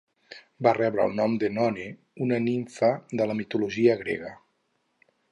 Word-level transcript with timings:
Va 0.67 0.71
rebre 0.75 1.03
el 1.09 1.11
nom 1.17 1.33
d'Enone, 1.43 1.85
una 2.27 2.39
nimfa 2.45 2.89
de 3.21 3.27
la 3.33 3.35
mitologia 3.41 3.99
grega. 4.03 4.33